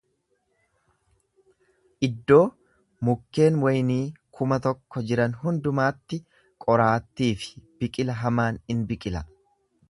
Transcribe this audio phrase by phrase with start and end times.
[2.07, 2.39] Iddoo
[3.09, 3.99] mukkeen waynii
[4.39, 6.19] kuma tokko jiran hundumaatti
[6.67, 9.25] qoraattii fi biqila hamaan in biqila.